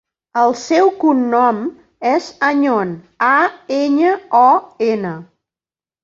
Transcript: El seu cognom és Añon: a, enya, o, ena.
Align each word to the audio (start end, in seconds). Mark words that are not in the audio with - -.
El 0.43 0.51
seu 0.59 0.87
cognom 1.01 1.57
és 2.11 2.29
Añon: 2.47 2.93
a, 3.27 3.33
enya, 3.81 4.15
o, 4.39 4.47
ena. 4.87 5.13